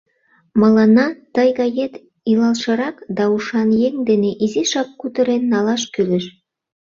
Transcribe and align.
—Мыланна 0.59 1.07
тый 1.35 1.49
гает 1.59 1.93
илалшырак 2.31 2.97
да 3.17 3.23
ушан 3.35 3.69
еҥ 3.87 3.93
дене 4.09 4.31
изишак 4.43 4.89
кутырен 4.99 5.43
налаш 5.53 5.81
кӱлеш. 5.93 6.25